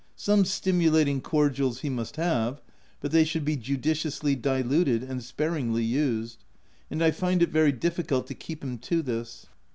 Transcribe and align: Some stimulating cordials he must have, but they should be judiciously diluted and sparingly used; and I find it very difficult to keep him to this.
Some 0.15 0.45
stimulating 0.45 1.21
cordials 1.21 1.81
he 1.81 1.89
must 1.91 2.15
have, 2.15 2.59
but 3.01 3.11
they 3.11 3.23
should 3.23 3.45
be 3.45 3.55
judiciously 3.55 4.33
diluted 4.35 5.03
and 5.03 5.23
sparingly 5.23 5.83
used; 5.83 6.43
and 6.89 7.03
I 7.03 7.11
find 7.11 7.43
it 7.43 7.49
very 7.51 7.71
difficult 7.71 8.25
to 8.25 8.33
keep 8.33 8.63
him 8.63 8.79
to 8.79 9.03
this. 9.03 9.45